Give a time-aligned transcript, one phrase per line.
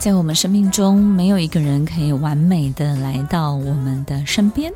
[0.00, 4.72] 在我们生命中，没有一个人可以完美的来到我们的身边。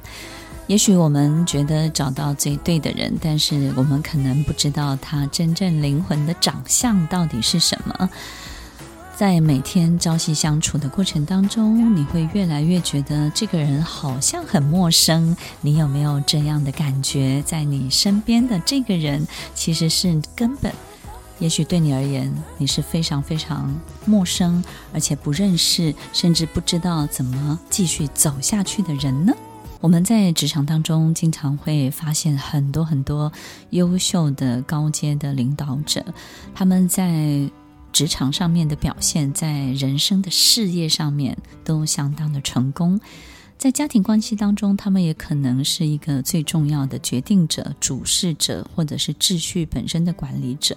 [0.66, 8.10] 也许我们觉得找到最对的人，但是我们可能不知道他真正灵魂的长相到底是什么。
[9.16, 15.34] 在每天朝夕相处的过程当中，你会越来越觉得这个人好像很陌生。
[15.62, 17.42] 你有没有这样的感觉？
[17.46, 20.70] 在你身边的这个人，其实是根本。
[21.38, 23.74] 也许对你而言，你是非常非常
[24.06, 29.32] 陌生，而且不认识，甚至不知道怎么继续走下去的人呢？
[29.80, 33.30] 我们在职场当中经常会发现很多很多
[33.70, 36.02] 优秀的高阶的领导者，
[36.54, 37.50] 他们在
[37.92, 42.98] 职场上面的表现，在人生的事业上面都相当的成功。
[43.58, 50.76] 在家庭关系当中，他们也可能是一个最重要的决定者、主事者，或者是秩序本身的管理者。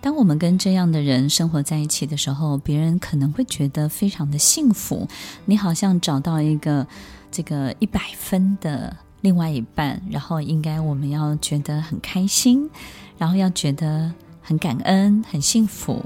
[0.00, 5.08] 当我们跟这样的人生活在一起的时候，别人可能会觉得非常的幸福。
[5.46, 6.86] 你好像找到一个
[7.30, 12.70] 这个一百分的另外一半，然后应该我们要觉得很开心，
[13.18, 16.00] 然后要觉得很感恩、很幸福。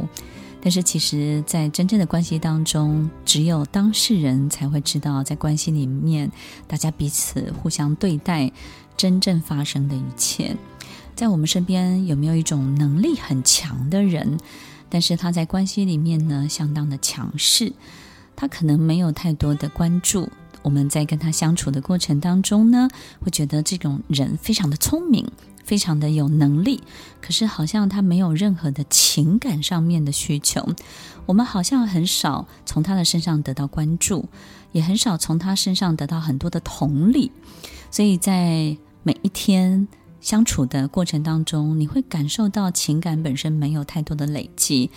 [0.63, 6.31] 但是其实，在真正的关系当中，只有当事人才会知道，在关系里面，
[6.67, 8.53] 大家彼此互相对待，
[8.97, 10.55] 真正发生的一切。
[11.15, 14.39] 在我们身边有没有一种能力很强的人？
[14.89, 17.73] 但是他在关系里面呢，相当的强势。
[18.35, 20.29] 他可能没有太多的关注。
[20.63, 22.89] 我们在跟他相处的过程当中呢，
[23.21, 25.31] 会觉得这种人非常的聪明，
[25.63, 26.83] 非常的有能力。
[27.21, 30.67] 可是好像他没有任何的情感上面的需求。
[31.27, 34.27] 我们好像很少从他的身上得到关注，
[34.73, 37.31] 也很少从他身上得到很多的同理。
[37.91, 39.87] 所以在每一天。
[40.21, 44.91] 相处的过程当中，你会感受到情感本身没有太多的累积，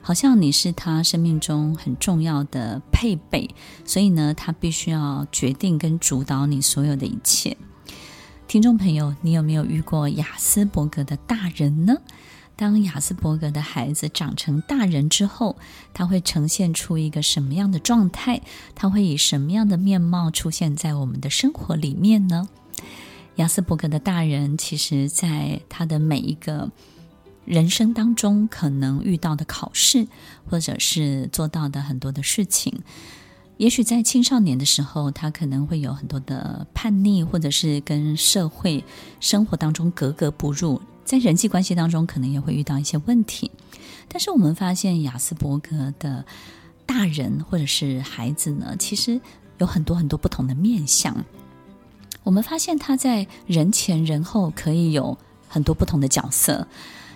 [0.00, 3.50] 好像你是他生命中很重要的配备，
[3.84, 7.56] 所以呢，他必须要决定跟主导你所有的一切。
[8.48, 11.96] 听众朋友，你有没有遇过亚斯伯格的大人呢？
[12.56, 15.56] 当亚斯伯格的孩子长成大人之后，
[15.94, 18.42] 他会呈现出一个什么样的状态？
[18.74, 22.48] 他会以什么样的面貌出现在我们的生活里面呢？
[23.36, 26.70] 亚斯伯格的大人，其实在他的每一个
[27.46, 30.06] 人生当中，可能遇到的考试，
[30.48, 32.82] 或者是做到的很多的事情，
[33.56, 38.84] 也许在青少年的时候，他可能会有很多的叛逆，或者是跟社会
[39.20, 43.50] 生活当中格格不入，在人际关系当中可能也会遇到一些问题。
[44.06, 46.24] 但是我们发现，亚斯伯格的
[46.84, 49.20] 大人或者是孩子呢，其实
[49.58, 51.24] 有很多很多不同的面相。
[52.22, 55.16] 我们发现他在人前人后可以有
[55.48, 56.66] 很多不同的角色，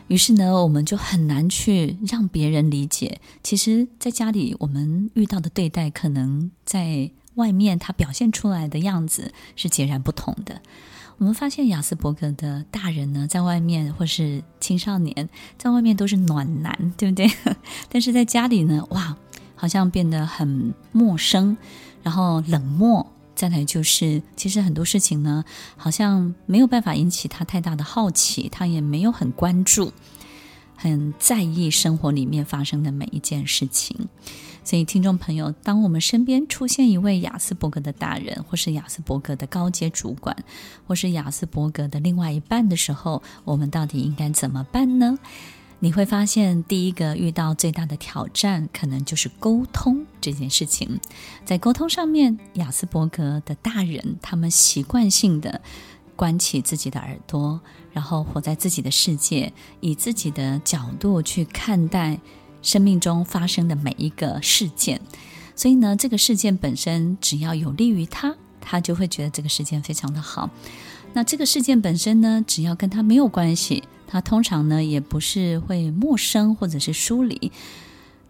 [0.09, 3.21] 于是呢，我们就很难去让别人理解。
[3.43, 10.61] 其实，在家里我们遇到的对待，可能在外面他表现出来的样子是截然不同的。
[11.19, 17.31] 我们发现亚斯伯格的大人呢，在外面或是青少年，在外面都是暖男，对不对？
[17.89, 19.17] 但是在家里呢，哇，
[19.55, 21.57] 好像变得很陌生，
[22.03, 23.14] 然后冷漠。
[23.45, 25.45] 再来就是，其实很多事情呢，
[25.77, 29.93] 好像没有办法引起他太大的好奇，他也没有很关注、
[30.75, 34.09] 很在意生活里面发生的每一件事情。
[34.65, 40.35] 所以，听众朋友，当我们身边出现一位亚斯伯格的大人，或是亚斯伯格的高阶主管，
[40.87, 45.19] 或是亚斯伯格的另外一半的时候，我们到底应该怎么办呢？
[45.85, 50.99] 你会发现，第一个遇到最大的挑战，可能就是沟通这件事情。
[51.45, 55.61] 在沟通上面，亚斯伯格的大人，他们习惯性的
[56.17, 57.61] 关起自己的耳朵，
[57.93, 62.19] 然后活在自己的世界，以自己的角度去看待
[62.63, 64.99] 生命中发生的每一个事件。
[65.55, 70.49] 所以呢，这个事件本身只要有利于他，他就会觉得这个事件非常的好。
[71.13, 73.85] 那这个事件本身呢，只要跟他没有关系。
[74.07, 77.51] 他通常呢，也不是会陌生或者是疏离。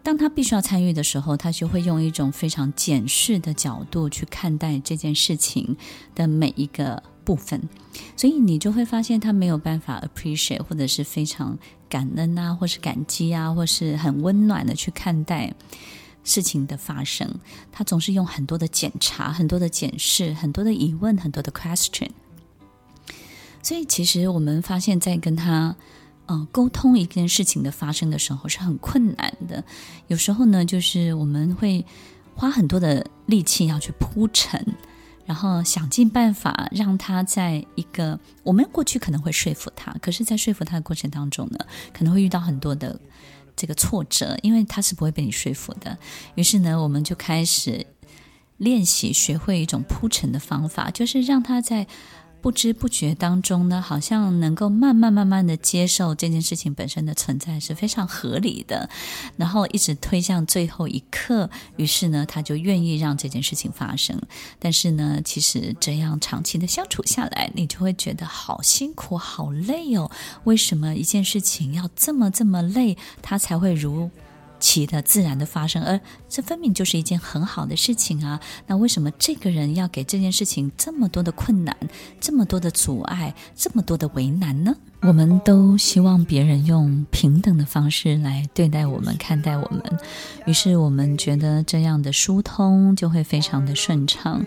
[0.01, 5.75] 当他必须要参与的时候，他就会用一种非常检视的角度去看待这件事情
[6.13, 7.67] 的每一个部分，
[8.15, 11.57] 所以你就会发现他没有办法 appreciate 或者是非常
[11.89, 15.51] 感恩啊，或是感激啊，或是很温暖的去看待
[16.23, 17.39] 事情的发生。
[17.71, 22.09] 他总是用很多的检查、很多的检视、很多的疑问、很多的 question。
[23.65, 25.75] 所以其实我们发现，在跟他
[26.27, 29.63] 嗯沟通一件事情的发生的时候是很困难的。
[30.05, 31.83] 有时候呢，就是我们会
[32.35, 34.63] 花很多的力气要去铺陈。
[35.25, 41.57] 然后想尽办法让他在一个我们过去可能会说服他，可是，在说服他的过程当中呢，
[41.91, 42.99] 可能会遇到很多的
[43.55, 45.97] 这个挫折，因为他是不会被你说服的。
[46.35, 47.83] 于是呢，我们就开始
[48.57, 51.87] 练习学会一种铺陈的方法，就是让他在。
[52.45, 58.87] 不知不觉当中呢，好像能够慢慢慢慢的接受这件事情本身的存在是非常合理的，
[59.35, 64.21] 然后一直推向最后一刻，于是呢，他就愿意让这件事情发生。
[64.59, 70.11] 但是呢，其实这样长期的相处下来，你就会觉得好辛苦、好累哦。
[70.43, 74.11] 为什么一件事情要这么这么累，他才会如
[74.65, 78.41] 其的自然的发生，而这分明就是一件很好的事情啊！
[78.65, 81.77] 那为什么这个人要给这件事情这么多的困难、
[82.19, 84.75] 这么多的阻碍、这么多的为难呢？
[85.01, 89.99] 我们都希望别人用平等的方式来对待我们、看待我们，
[90.47, 94.43] 于是我们觉得这样的疏通就会非常的顺畅。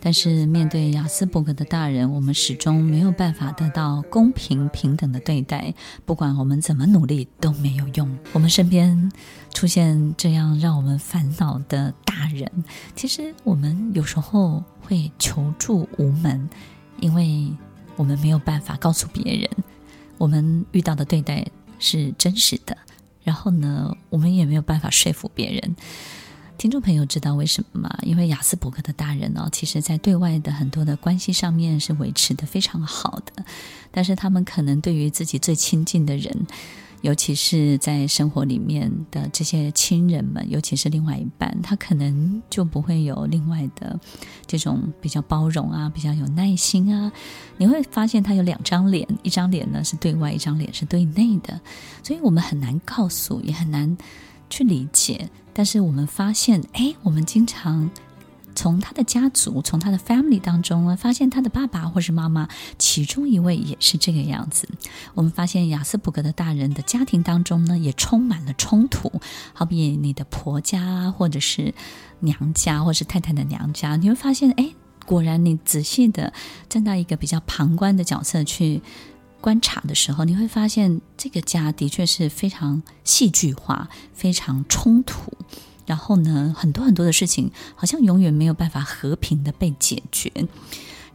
[0.00, 8.18] 但是面对雅斯伯格的大人，我们始终没有办法得到公平平等的对待，不管我们怎么努力都没有用。
[8.32, 9.10] 我们身边
[9.52, 12.50] 出现这样让我们烦恼的大人，
[12.94, 16.48] 其实我们有时候会求助无门，
[17.00, 17.52] 因为
[17.96, 19.50] 我们没有办法告诉别人
[20.18, 21.44] 我们遇到的对待
[21.78, 22.76] 是真实的，
[23.24, 25.76] 然后呢，我们也没有办法说服别人。
[26.58, 27.98] 听众朋友知道为什么吗？
[28.02, 33.44] 因为雅斯伯格的大人哦，其实在对外的很多的关系上面是维持得非常好的，
[33.90, 36.46] 但是他们可能对于自己最亲近的人，
[37.02, 44.00] 尤其是在生活里面的这些亲人们，尤其是另外一半，他可能就不会有另外的
[44.46, 47.12] 这种比较包容啊，比较有耐心啊。
[47.58, 51.60] 你会发现他有两张脸，一张脸呢是对外，一张脸是对内的，
[52.02, 53.94] 所以我们很难告诉，也很难
[54.48, 55.28] 去理解。
[55.58, 57.90] 但是我们发现，哎，我们经常
[58.54, 62.46] 从他的家族、从他的 family 当中呢，发现他的爸爸或是妈妈，
[62.78, 64.68] 其中一位也是这个样子。
[65.14, 69.10] 我们发现亚斯伯格的大人的家庭当中呢，也充满了冲突。
[69.54, 71.72] 好比你的婆家啊，或者是
[72.20, 74.74] 娘家，或是太太的娘家，你会发现，哎，
[75.06, 76.34] 果然你仔细的
[76.68, 78.82] 站到一个比较旁观的角色去。
[79.46, 85.32] 观察的时候，你会发现这个家的确是非常戏剧化、非常冲突。
[85.86, 90.32] 然后呢，很多很多的事情好像永远没有办法和平的被解决。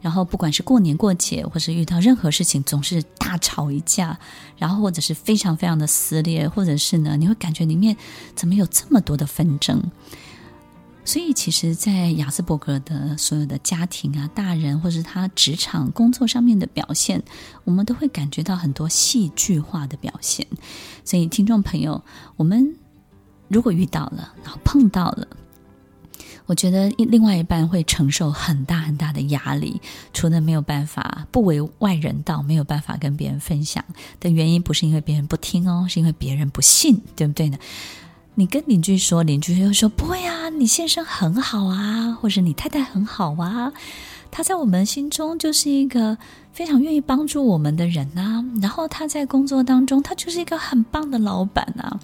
[0.00, 4.18] 然后，不管是过年过节，或是遇到任何事情，总是大吵一架。
[4.56, 7.94] 然后，或者是非常非常的撕裂，或者是呢，你会感觉里面
[8.34, 9.82] 怎么有这么多的纷争。
[11.04, 17.22] 所以，其实，在亚斯伯格的所有的家庭啊、大人，或是他职场工作上面的表现，
[17.64, 20.46] 我们都会感觉到很多戏剧化的表现。
[21.04, 22.02] 所以，听众朋友，
[22.36, 22.76] 我们
[23.48, 25.26] 如果遇到了，然后碰到了，
[26.46, 29.80] 我觉得另外一半会承受很大很大的压力，
[30.12, 33.84] 除了没有办法不为外人道，没有办法跟别人分享
[34.20, 37.58] 的原因，不是因为别人不听哦，是因为别人不信，对不对呢？
[38.34, 43.72] 你跟邻居说，邻居又说不会啊，你先生很好啊，或者你太太很好啊，
[44.30, 46.16] 他在我们心中就是一个
[46.52, 48.42] 非常愿意帮助我们的人啊。
[48.62, 52.00] 然后他在工作当中，他就是一个很棒的老板啊。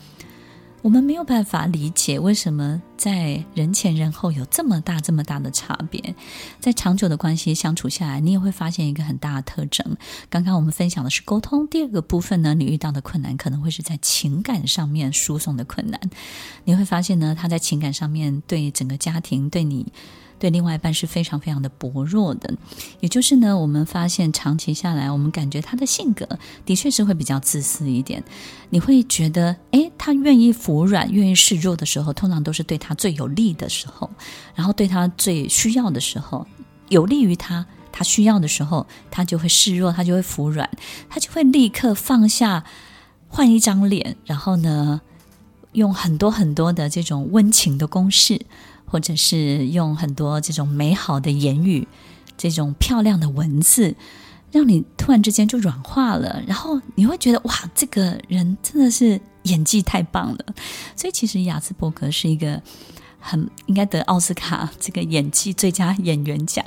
[0.81, 6.15] 我们没有办法理解为什么在人前人后有这么大这么大的差别，
[6.61, 9.97] 在长久的关系相处下来，你也会发现一个很大的特征。
[10.31, 16.01] 刚刚我们分享的是沟通，第二个部分呢，你遇到的困难可能会是在情感上面输送的困难。
[16.65, 19.93] 你会发现呢，他在情感上面对整个家庭对你。
[20.39, 22.55] 对另外一半是非常非常的薄弱的，
[23.01, 26.27] 也就是呢，我们发现长期下来，我们感觉他的性格
[26.65, 28.23] 的确是会比较自私一点。
[28.71, 34.09] 你会觉得，诶，他愿意服软、愿意示弱的时候，通常都是对他最有利的时候，
[34.55, 36.47] 然后对他最需要的时候，
[36.89, 40.69] 有利于他，他需要的时候，他就会示弱，他就会服软，
[41.09, 42.65] 他就会立刻放下，
[43.27, 45.01] 换一张脸，然后呢，
[45.73, 48.43] 用很多很多的这种温情的攻势。
[48.91, 51.87] 或者是用很多这种美好的言语，
[52.37, 53.95] 这种漂亮的文字，
[54.51, 60.39] 让你突然之间就软化了，然后你会觉得哇，这个人真的是演技太棒了。
[60.97, 62.61] 所以其实亚斯伯格是一个
[63.21, 66.65] 很应该得奥斯卡这个演技最佳演员奖。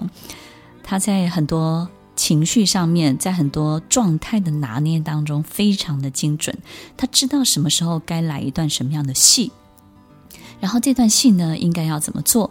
[0.83, 6.55] 他在很多情绪上面，在很多状态的拿捏当中，非常的精准。
[6.97, 9.51] 他知道什么时候该来一段什么样的戏，
[10.61, 12.49] 然后这段戏呢，应该要怎么做，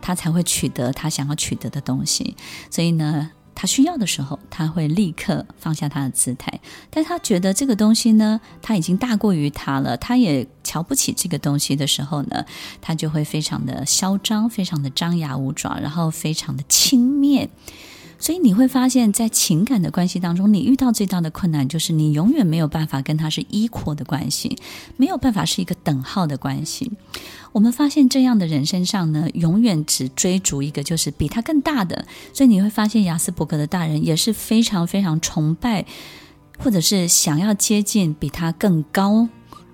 [0.00, 2.34] 他才会取得他想要取得的东西。
[2.70, 6.60] 所以呢，他需要的时候，他会立刻放下他的姿态。
[6.88, 12.44] 但他觉得这个东西呢，他已经大过于他了，他也瞧不起这个东西的时候呢，
[12.80, 17.48] 他就会非常的嚣张，非常的张牙舞爪，然后非常的轻蔑。
[18.20, 24.58] 所以你会发现，在情感的关系当中，你遇到最大的困难就是你永远没有办法跟他是 equal 的关系，
[24.98, 26.92] 没有办法是一个等号的关系。
[27.52, 32.06] 我们发现这样的人身上呢，永远只追逐一个就是比他更大的。
[32.32, 35.86] 所以你会发现，雅斯伯格的大人也是非常非常崇拜，
[36.58, 39.26] 或者是想要接近比他更高，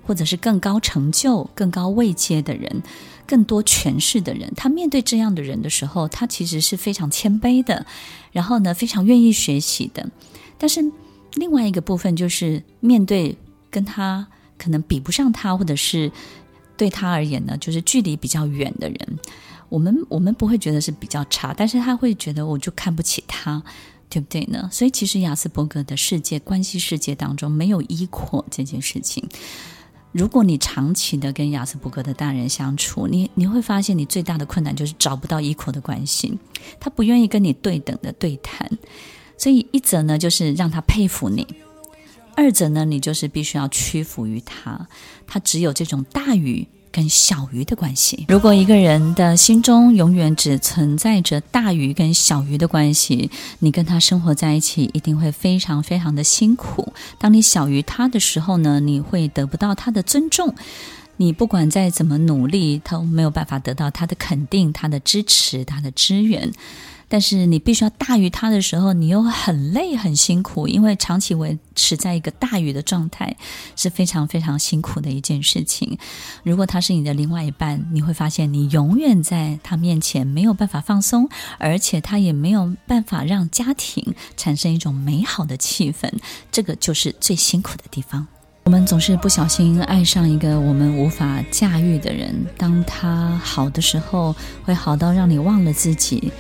[0.07, 2.83] 或者是更高成就、更高位阶的人。
[3.27, 7.85] 更多权势的人，他面对这样的人的时候，他其实是非常谦卑的，
[8.33, 10.09] 然后呢，非常愿意学习的。
[10.57, 10.81] 但是
[11.35, 13.37] 另外一个部分就是面对
[13.71, 16.11] 跟他可能比不上他，或者是
[16.77, 19.19] 对他而言呢，就是距离比较远的人，
[19.69, 23.63] 我们我们不会觉得是比较差，但是他会觉得我就看不起他，
[24.09, 24.69] 对不对呢？
[24.73, 29.29] 所以其实亚斯伯格的世界关系世界当中没有依扩这件事情。
[30.13, 36.39] 如果你长期的跟雅斯伯格的大人相处，你你会发现你最大的困难就是找不到依靠的关系，
[36.81, 38.71] 他不愿意跟你对等的对谈，
[39.37, 41.47] 所以一则呢就是让他佩服你，
[42.35, 44.89] 二者呢你就是必须要屈服于他，
[45.27, 46.67] 他只有这种大于。
[46.97, 56.95] 跟小鱼的关系，如果一个人的心中永远只存在着大鱼跟小鱼的关系，你跟他生活在一起一定会非常非常的辛苦。
[57.19, 60.55] 当你小于他的时候呢，你会得不到他的尊重，
[61.19, 66.51] 你不管再怎么努力，都没有办法得到他的肯定、他的支持、他的支援。
[67.09, 73.37] 但是你必须要大于他的时候，你又很累很辛苦，因为长期维持在一个大于的状态
[73.77, 75.99] 是非常非常辛苦的一件事情。
[76.43, 86.13] 如果他是你的另外一半，你会发现你永远在他面前没有办法放松，而且他也没有办法让家庭产生一种美好的气氛。
[86.51, 88.27] 这个就是最辛苦的地方。
[88.65, 94.35] 我们总是不小心爱上一个我们无法驾驭的人，当他好的时候，
[94.65, 96.33] 会好到让你忘了自己。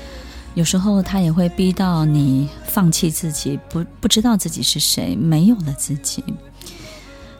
[0.56, 6.24] 有时候他也会逼到你放弃自己，不不知道自己是谁，没有了自己。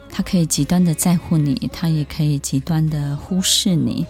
[0.07, 4.05] 他可以极端的在乎你，他也可以极端的忽视你。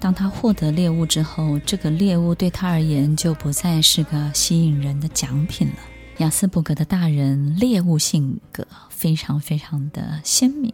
[0.00, 5.74] 当他获得猎物之后，这个猎物对他而言就不再是个吸引人的奖品了。
[6.16, 10.72] 雅斯伯格的大人猎物性格非常非常的鲜明，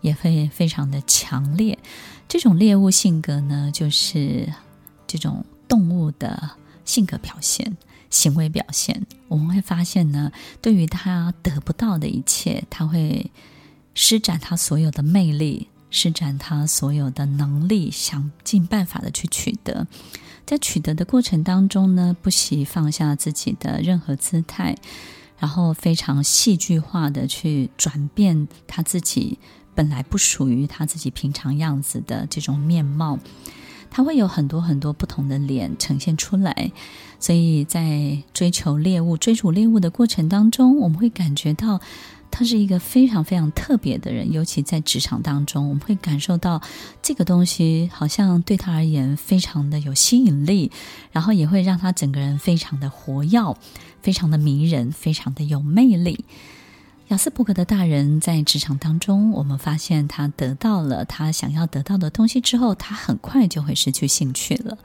[0.00, 1.78] 也会非常的强烈。
[2.26, 4.52] 这种猎物性格呢，就是
[5.06, 6.50] 这种动物的。
[6.84, 7.76] 性格表现、
[8.10, 13.30] 行为表现，我们会发现呢，对于他得不到的一切，他会
[13.94, 19.86] 施展他所有的魅力，施展他所有的能力，想尽办法的去取得。
[20.46, 24.76] 在取得的过程当中呢，不惜放下自己的任何姿态，
[25.38, 29.38] 然后非常戏剧化的去转变他自己
[29.74, 33.18] 本来不属于他自己平常样子的这种面貌。
[33.96, 36.72] 他会有很多很多不同的脸呈现出来，
[37.20, 41.80] 所以在追求猎物、追逐猎物的过程当中，我们会感觉到
[42.28, 44.32] 他是一个非常非常特别的人。
[44.32, 46.60] 尤其在职场当中，我们会感受到
[47.02, 50.72] 这个东西好像对他而言非常的有吸引力，
[51.12, 53.56] 然后也会让他整个人非常的活跃、
[54.02, 56.24] 非常的迷人、非常的有魅力。
[57.08, 64.78] 雅斯伯格的大人在职场当中，我们发现他得到了他想要得到的东西之后，他很快就会失去兴趣了。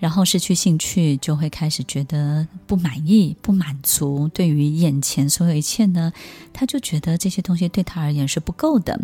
[0.00, 4.28] 然后失去兴趣，就会开始觉得不满意、不满足。
[4.34, 6.12] 对于眼前所有一切呢，
[6.52, 9.00] 他就觉得这些东西对他而言是不够的。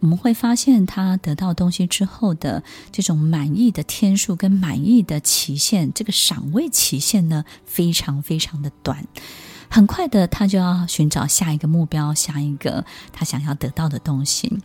[0.00, 9.06] 我们会发现，他得到东西之后的这种满意的天数跟满意的期限，这个赏味期限呢，非常非常的短。
[9.72, 14.58] 很快的，他就要寻找下一个目标，下一个他想要得到的东西。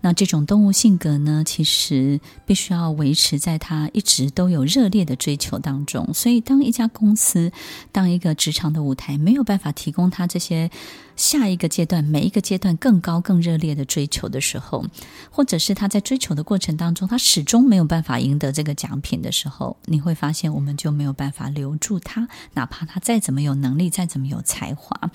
[0.00, 6.12] 那这种动物性格呢，其实必须要维持在他一直都有热烈的追求当中。
[6.14, 7.50] 所以，当一家公司、
[7.90, 10.70] 当一个职场的舞台没有办法提供他这些
[11.16, 14.84] 下一个阶段、每一个阶段更高、更热烈的追求的时候，
[15.30, 25.10] 或者是他在追求的过程当中，他始终没有办法赢得这个奖品的时候，你会发现，我们就没有办法留住他，哪怕他再怎么有能力、再怎么有才华，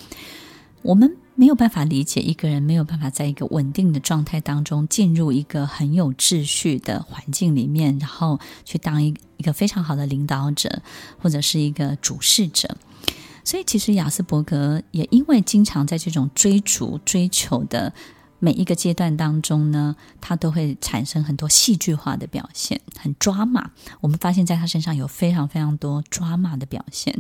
[0.82, 1.16] 我们。
[1.36, 10.82] 没有办法理解一个人没有办法在一个稳定的状态当中进入一个很有秩序的环境里面，然后去当一一个非常好的领导者
[11.18, 12.78] 或者是一个主事者。
[13.44, 17.92] 所以，其实亚斯伯格也因为经常在这种追逐、追求的
[18.38, 23.72] 每一个阶段当中呢，他都会产生很多戏剧化的表现，很抓马。
[24.00, 27.20] 我们发现，在他身上有非常非常多抓马的表现。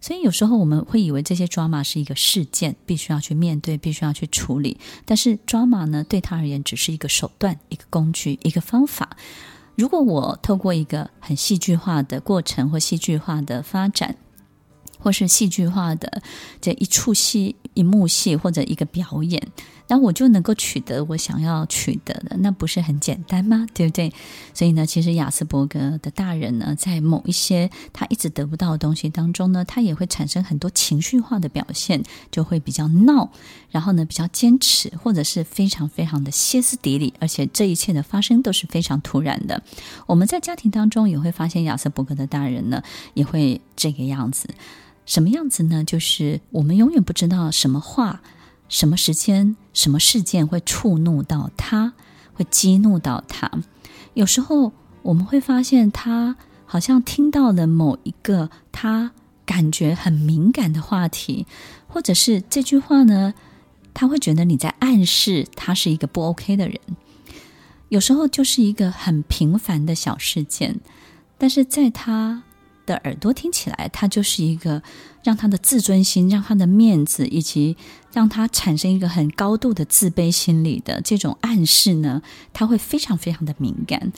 [0.00, 4.78] 所以，有时候我们会以为这些 drama 是一个事件，必须要去面对，必须要去处理。
[5.04, 9.16] 但是，drama 呢，对他而言只是一个手段、一个工具、一个方法。
[9.76, 14.16] 如果我透过一个很戏剧化的过程或戏剧化的发展，
[14.98, 16.22] 或是戏剧化的
[16.60, 19.40] 这一出戏、一幕戏或者一个表演，
[19.88, 23.66] 那我就能够取得我想要取得的，那不是很简单吗？
[23.72, 24.12] 对不对？
[24.52, 33.30] 所以呢，其实亚斯伯格的大人呢，在某一些他一直得不到的东西当中呢，他也会产生很多情绪化的表现，就会比较闹，
[33.70, 39.62] 然后呢，比较坚持，或者是非常非常的歇斯底里，而且这一切的发生都是非常突然的。
[40.06, 42.82] 我们在家庭当中也会发现，亚斯伯格的大人呢，
[43.14, 44.48] 也会这个样子。
[45.10, 45.82] 什么样子呢？
[45.82, 48.22] 就是我们永远不知道什么话、
[48.68, 51.94] 什么时间、什么事件会触怒到他，
[52.32, 53.50] 会激怒到他。
[54.14, 59.10] 有时候我们会发现，他好像听到了某一个他
[59.44, 61.44] 感觉很敏感的话题，
[61.88, 63.34] 或者是这句话呢，
[63.92, 66.78] 他会觉得你在暗示他是一个不 OK 的人。
[67.88, 70.78] 有时候就是一个很平凡的小事件，
[71.36, 72.44] 但是在他。
[72.90, 74.82] 的耳朵听起来，他就是一个
[75.22, 77.76] 让他的自尊心、让他的面子，以及
[78.12, 84.12] 让他产生一个很高度的自卑心理的这种暗示呢，他会非常非常的敏感。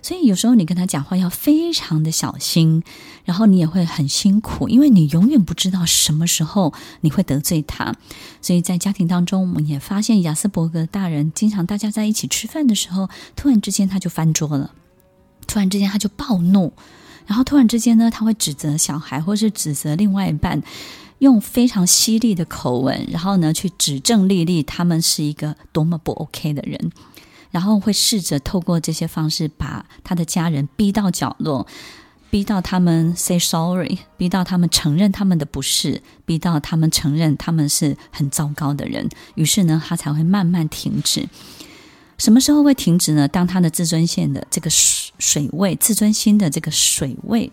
[0.00, 2.82] 所以有时候你跟他讲话要非常的小心，
[3.24, 7.94] 然后你也会很辛苦，因为你永远不知道什么时候你会得罪他。
[8.40, 14.72] 所以在家庭当中，我们也发现亚斯伯格大人经常大家在一起吃饭的时候，突然之间他就翻桌了，
[15.48, 16.72] 突然之间他就暴怒。
[17.28, 20.60] 然后突然之间呢，他会指责小孩，或是指责另外一半，
[21.18, 26.90] 用非常犀利的口吻，然后呢去指证丽丽他们是一个多么不 OK 的人，
[27.50, 31.66] 然后会试着透过这些方式把他的家人逼到角落，
[32.30, 41.28] 逼到他们 say sorry，逼到他们承认他们的不是，逼到他们承认他们是很糟糕的人，于是呢，他才会慢慢停止。
[42.16, 43.28] 什么时候会停止呢？
[43.28, 44.68] 当他的自尊线的这个
[45.18, 47.50] 水位，自尊心的这个水位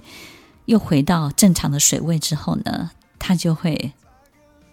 [0.65, 3.93] 又回到正常的水位之后呢，他就会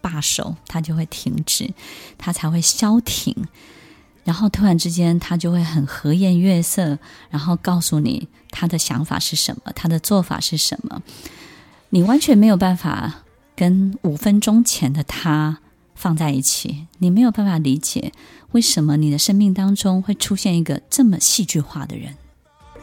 [0.00, 1.72] 罢手，他就会停止，
[2.18, 3.35] 他才会消停。
[4.24, 6.96] 然后突然之间，他就会很和颜悦色，
[7.28, 11.02] 然后告诉你他的想法是什么，他的做法是什么。
[11.90, 13.24] 你完全没有办法
[13.57, 15.59] 跟五分钟前的他
[15.94, 18.12] 放在一起，你没有办法理解。
[18.52, 22.14] 为什么你的生命当中会出现一个这么戏剧化的人？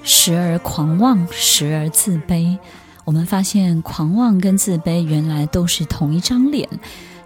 [0.04, 2.58] 时而狂妄，时而自卑。
[3.06, 6.68] 我们发现狂妄跟自卑原来都是同一张脸。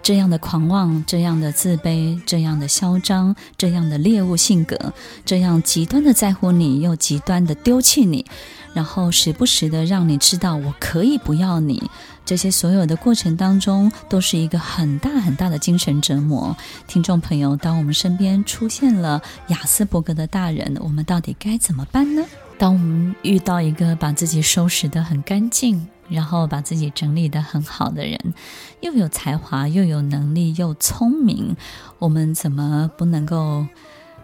[0.02, 4.92] 这样的狂妄，这样的自卑，这样的嚣张，这样的猎物性格，
[5.24, 8.26] 这样极端的在乎你，又极端的丢弃你，
[8.74, 11.90] 然后时不时的让你知道我可以不要你。
[12.26, 16.54] 这些所有的过程当中，都是一个很大很大的精神折磨。
[16.86, 22.22] 听众朋友，当我们身边出现了亚斯伯格的大人，我们到底该怎么办呢？
[22.56, 28.34] 当我们遇到一个把自己收拾得很干净，然后把自己整理得很好的人，
[28.80, 31.56] 又有才华，又有能力，又聪明，
[31.98, 33.66] 我们怎么不能够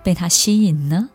[0.03, 1.11] 被他吸引呢？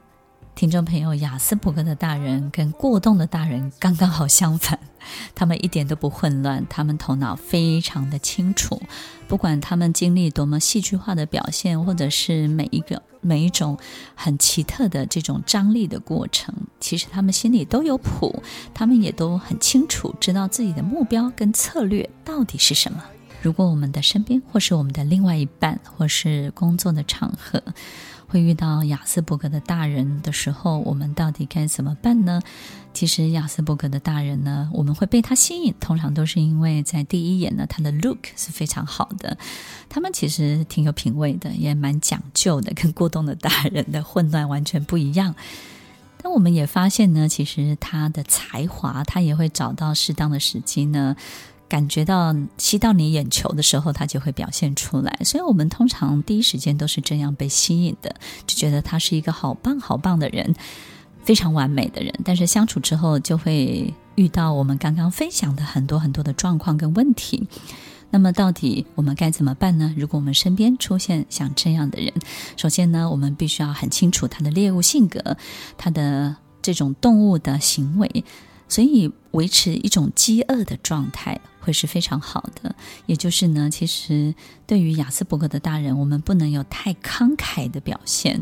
[0.55, 4.79] 听众朋友，雅斯伯格的大人跟过动的大人刚刚好相反，
[5.35, 8.81] 他们一点都不混乱，他们头脑非常的清楚，
[9.27, 13.77] 不管他们经历多么戏剧化的表现，或者是每一个每一种
[14.15, 18.41] 很奇特的这种张力的过程，其实他们心里都有谱，
[18.73, 23.03] 他们也都很清楚，知道自己的目标跟策略到底是什么。
[23.45, 27.61] 如果我们的身边，或是我们的另外一半，或是工作的场合，
[28.27, 32.41] 会遇到亚斯伯格的大人的时候，我们到底该怎么办呢？
[32.91, 39.37] 其实亚斯伯格的大人呢，我们会被他吸引，通常都是因为在第一眼呢，他的 look 是非常好的。
[39.87, 45.35] 他们其实挺有品味的，也蛮讲究的，跟过动的大人的混乱完全不一样。
[46.17, 51.15] 但我们也发现呢，其实他的才华，他也会找到适当的时机呢。
[51.67, 55.19] 感觉到吸到你眼球的时候，他就会表现出来。
[55.23, 60.53] 所以，我们通常第一时间都是这样被吸引的，就觉得他是一个好棒好棒的人，
[61.23, 62.13] 非常完美的人。
[62.23, 67.47] 但是相处之后，就会遇到我们刚刚分享的很多很多的状况跟问题。
[68.11, 69.93] 那么，到底我们该怎么办呢？
[69.97, 72.13] 如果我们身边出现像这样的人，
[72.55, 75.35] 首先呢，我们必须要很清楚他的猎物性格，
[75.77, 78.23] 他的这种动物的行为。
[78.67, 82.75] 所以维持一种饥饿的状态会是非常好的。
[83.05, 84.33] 也就是呢，其实
[84.65, 88.41] 对于雅斯伯格的大人，我们不能有太慷慨的表现。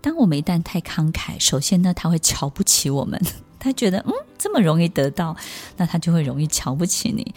[0.00, 3.20] 当我们一旦太慷慨，首先呢，他会瞧不起我们，
[3.58, 5.36] 他觉得嗯，这么容易得到，
[5.76, 7.34] 那他就会容易瞧不起你。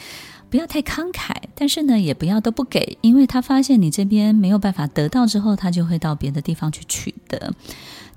[0.52, 7.54] 不要太慷慨，但是呢，也不要都不给，因为他发现你这边没有办法得到之后，他就会到别的地方去取得。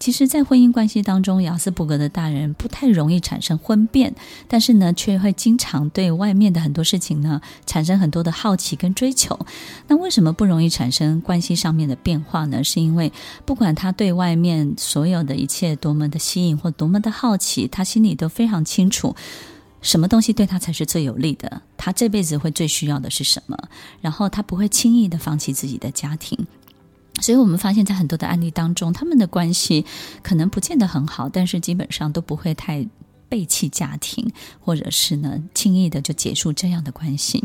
[0.01, 4.13] 其实，在婚姻关系当中，雅斯伯格的大人不太容易产生婚变，
[4.49, 9.39] 但是呢，却会经常对外面的很多事情呢产生很多的好奇跟追求。
[9.87, 12.65] 那为什么不容易产生关系上面的变化呢？
[12.65, 13.13] 是因为
[13.45, 19.15] 不管他对外面所有的一切多么的吸引或多么的好奇，他心里都非常清楚。
[19.85, 21.63] 什么东西对他才是最有利的？
[21.77, 23.57] 他这辈子会最需要的是什么？
[24.01, 26.47] 然后他不会轻易的放弃自己的家庭。
[27.21, 29.85] 所以我们发现，在很多的案例当中，他们的关系
[30.23, 32.85] 可能不见得很好，但是基本上都不会太
[33.29, 37.45] 背弃家庭，或者是呢轻易的就结束这样的关系。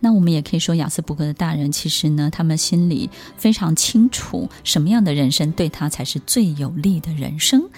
[0.00, 7.68] 那我们也可以说，亚斯伯格的大人其实呢，他们心里非常清楚什么样的人生对他才是最有利的人生。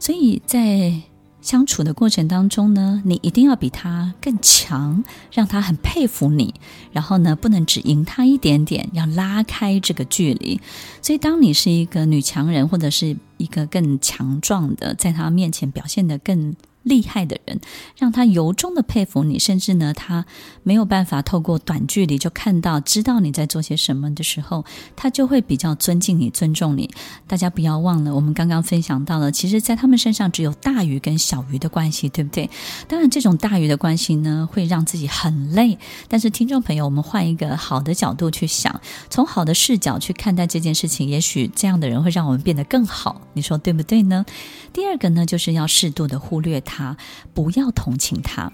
[0.00, 1.00] 所以在
[1.42, 6.54] 相处的过程当中呢，你一定要比他更强，让他很佩服你。
[6.92, 10.60] 然后呢，不能只赢他一点点，要拉开这个距离。
[11.02, 17.60] 所以，当你是一个女强人，或者是一个更强壮的，在他面前表现得更厉害的人，
[17.96, 20.26] 让他由衷的佩服你，甚至呢，他
[20.62, 24.64] 没有办法透过短距离就看到、知道你在做些什么的时候，
[24.96, 26.90] 他就会比较尊敬你、尊重你。
[27.26, 32.50] 大家不要忘了，我们刚刚分享到了，其实，在他们身上只有大鱼跟小鱼的关系，对不对？
[32.88, 35.78] 当然，这种大鱼的关系呢，会让自己很累。
[36.08, 43.20] 但是，听众朋友，我们换一个好的角度去想，从好的视角去看待这件事情，也许这样的人会让我们变得更好。
[43.34, 44.26] 你说对不对呢？
[44.72, 46.71] 第二个呢，就是要适度的忽略他。
[46.72, 46.96] 他
[47.34, 48.50] 不要同情他。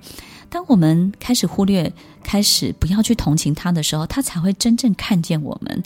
[0.51, 1.93] 当我们开始忽略、
[2.25, 5.83] 开始不要去同情他的时候，他才会真正看见我们。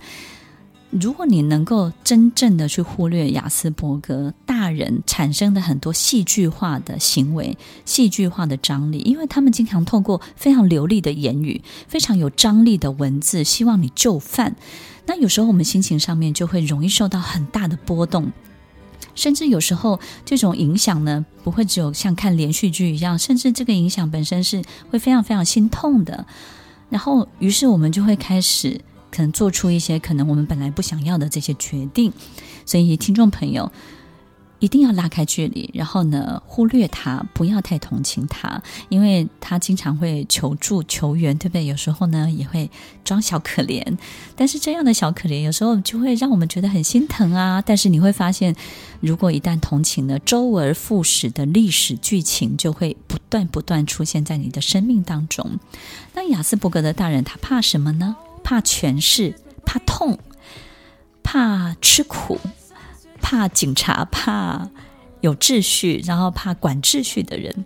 [0.90, 14.54] 如果你能够真正的去忽略亚斯伯格大人产生的很多戏剧化的行为、戏剧化的张力，因为他们经常透过非常流利的言语、非常有张力的文字，希望你就范。
[15.06, 18.30] 那有时候我们心情上面就会容易受到很大的波动。
[19.14, 26.26] 甚至有时候，这种影响呢，不会只有像看连续剧一样，甚至这个影响本身是会非常非常心痛的。
[26.90, 32.12] 然后，于是我们就会开始可能做出一些可能我们本来不想要的这些决定。
[32.66, 33.70] 所以，听众朋友。
[34.62, 41.66] 一定要拉开距离，然后呢，忽略他，不要太同情他，因为他经常会求助求援，对不对？
[41.66, 42.70] 有时候呢，也会
[43.02, 43.84] 装小可怜，
[44.36, 47.60] 但是这样的小可怜有时候就会让我们觉得很心疼啊。
[47.60, 48.54] 但是你会发现，
[49.00, 55.58] 如果一旦同情呢，周而复始的历史剧情就会不断不断出现在你的生命当中。
[56.14, 58.14] 那雅斯伯格的大人他怕什么呢？
[58.44, 59.34] 怕权势，
[59.66, 60.20] 怕痛，
[61.24, 62.38] 怕吃苦。
[63.22, 64.68] 怕警察，怕
[65.22, 67.64] 有秩序，然后怕管秩序的人。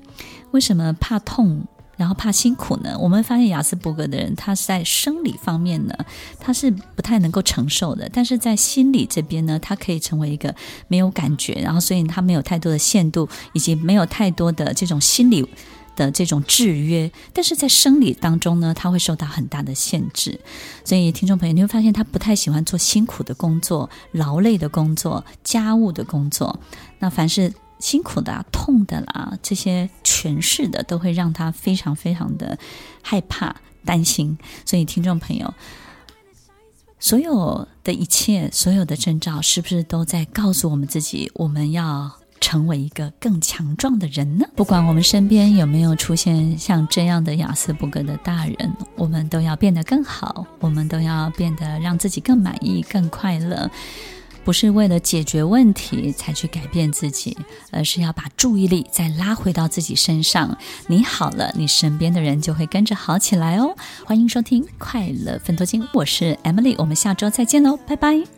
[0.53, 1.67] 为什么怕痛，
[1.97, 2.97] 然后怕辛苦呢？
[3.01, 5.95] 我们发现雅斯伯格的人，他是在生理方面呢，
[6.39, 10.55] 他是不太能够承受的；但是在心理这边呢，他可以成为一个
[10.89, 15.49] 没有感觉，然后所以他没有太多的限度，以及没有太多的这种心理。
[15.97, 20.39] 的这种制约，但是在生理当中呢，他会受到很大的限制。
[20.85, 26.61] 所以，听众朋友，你会发现他不太喜欢做辛苦的工作、劳累的工作、家务的工作。
[26.99, 32.57] 那凡是辛苦的啊、痛的啦，这些诠释的，都会让他非常非常的
[33.03, 34.39] 害怕、担心。
[34.65, 35.53] 所以，听众朋友，
[37.01, 42.19] 所有的一切、所有的征兆，是不是都在告诉我们自己，我们要？
[42.41, 44.47] 成为一个更强壮的人呢？
[44.55, 53.71] 不管我们身边有没有出现像这样的亚斯伯格的大人，我们都要变得更好，我们都要变得让自己更满意、更快乐。
[54.45, 57.37] 不是为了解决问题才去改变自己，
[57.73, 60.57] 而是要把注意力再拉回到自己身上。
[60.87, 63.75] 你好了，你身边的人就会跟着好起来哦。
[64.05, 68.27] 欢迎收听《快乐分多金》，我是 Emily，我们下周再见喽，拜拜。